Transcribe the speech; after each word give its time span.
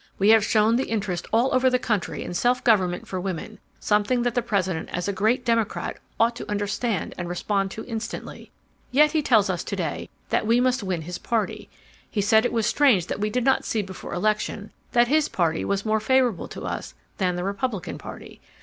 We 0.17 0.29
have 0.29 0.43
shown 0.43 0.77
the 0.77 0.87
interest 0.89 1.27
all 1.31 1.53
over 1.53 1.69
the 1.69 1.77
country 1.77 2.23
in 2.23 2.33
self 2.33 2.63
government 2.63 3.07
for 3.07 3.21
women—something 3.21 4.23
that 4.23 4.33
the 4.33 4.41
President 4.41 4.89
as 4.91 5.07
a 5.07 5.13
great 5.13 5.45
Democrat 5.45 5.99
ought 6.19 6.35
to 6.37 6.49
understand 6.49 7.13
and 7.19 7.29
respond 7.29 7.69
to 7.69 7.85
instantly. 7.85 8.49
Yet 8.89 9.11
he 9.11 9.21
tells 9.21 9.47
us 9.47 9.63
to 9.63 9.75
day 9.75 10.09
that 10.29 10.47
we 10.47 10.59
must 10.59 10.81
win 10.81 11.03
his 11.03 11.19
party. 11.19 11.69
He 12.09 12.19
said 12.19 12.45
it 12.47 12.51
was 12.51 12.65
strange 12.65 13.05
that 13.05 13.19
we 13.19 13.29
did 13.29 13.43
not 13.43 13.63
see 13.63 13.83
before 13.83 14.15
election 14.15 14.71
that 14.93 15.07
his 15.07 15.29
party 15.29 15.63
was 15.63 15.85
more 15.85 15.99
favorable 15.99 16.47
to 16.47 16.63
us 16.63 16.95
than 17.19 17.35
the 17.35 17.43
Republican 17.43 17.99
party. 17.99 18.41